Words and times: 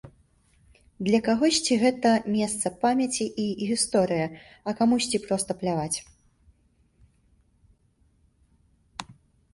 Для 1.07 1.17
кагосьці 1.27 1.73
гэта 1.83 2.13
месца 2.35 2.71
памяці 2.85 3.27
і 3.43 3.45
гісторыя, 3.73 4.25
а 4.71 4.75
камусьці 4.81 5.17
проста 5.27 5.59
пляваць. 5.63 6.01